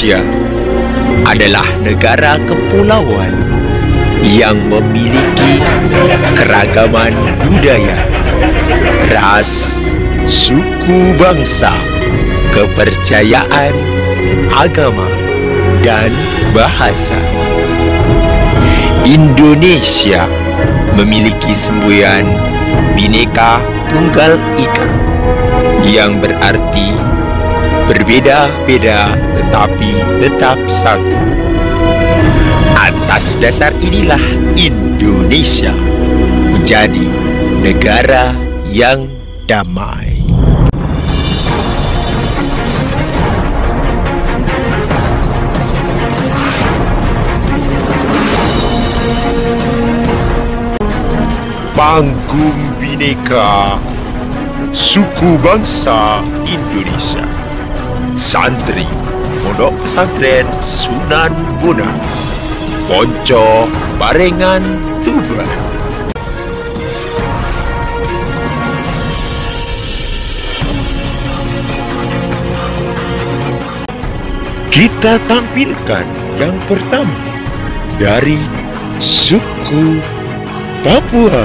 [0.00, 0.24] Indonesia
[1.28, 3.36] adalah negara kepulauan
[4.24, 5.60] yang memiliki
[6.40, 7.12] keragaman
[7.44, 8.00] budaya,
[9.12, 9.84] ras,
[10.24, 11.76] suku bangsa,
[12.48, 13.76] kepercayaan,
[14.56, 15.04] agama,
[15.84, 16.16] dan
[16.56, 17.20] bahasa.
[19.04, 20.24] Indonesia
[20.96, 22.24] memiliki semboyan
[22.96, 23.60] Bhinneka
[23.92, 24.88] Tunggal Ika
[25.84, 27.19] yang berarti
[27.90, 29.90] berbeda-beda tetapi
[30.22, 31.18] tetap satu.
[32.78, 34.22] Atas dasar inilah
[34.54, 35.74] Indonesia
[36.54, 37.10] menjadi
[37.58, 38.30] negara
[38.70, 39.10] yang
[39.50, 40.22] damai.
[51.74, 53.80] Panggung Bhinneka
[54.70, 57.49] Suku Bangsa Indonesia
[58.20, 58.84] Santri
[59.40, 61.96] Pondok Pesantren Sunan Bonang
[62.84, 63.64] Ponco
[63.96, 64.60] Barengan
[65.00, 65.48] Tuban
[74.68, 76.04] Kita tampilkan
[76.36, 77.16] yang pertama
[77.96, 78.36] dari
[79.00, 79.96] suku
[80.84, 81.44] Papua.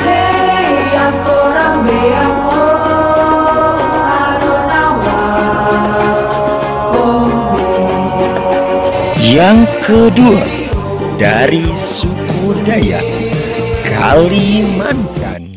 [0.00, 0.72] Hey,
[9.32, 10.44] Yang kedua
[11.16, 13.00] dari suku Dayak
[13.80, 15.48] Kalimantan.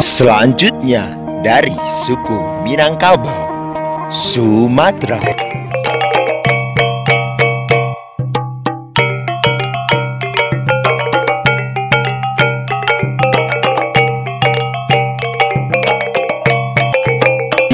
[0.00, 1.12] Selanjutnya
[1.44, 3.28] dari suku Minangkabau,
[4.08, 5.47] Sumatera.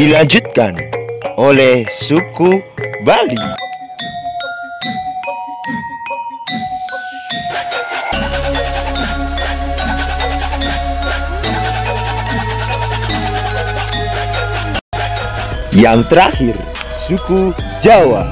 [0.05, 0.77] Dilanjutkan
[1.41, 2.61] oleh suku
[3.09, 3.41] Bali.
[15.73, 16.57] Yang terakhir,
[16.93, 18.29] suku Jawa.